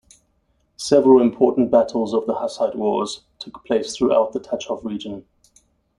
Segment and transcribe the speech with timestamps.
[0.77, 5.27] Several important battles of the Hussite Wars took place throughout the Tachov region.